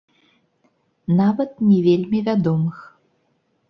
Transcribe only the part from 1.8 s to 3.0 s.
вельмі вядомых.